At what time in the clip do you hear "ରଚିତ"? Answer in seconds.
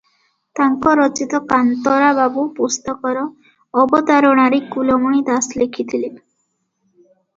0.99-1.39